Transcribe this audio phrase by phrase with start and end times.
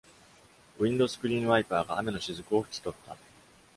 [0.79, 3.15] ウインドスクリーンワイパーが雨のしずくを拭き取った。